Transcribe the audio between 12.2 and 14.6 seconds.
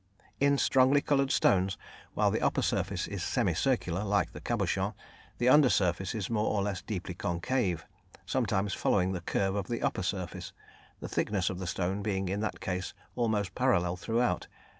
in that case almost parallel throughout.